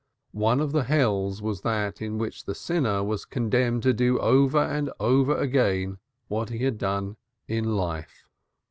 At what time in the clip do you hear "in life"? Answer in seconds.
7.47-8.23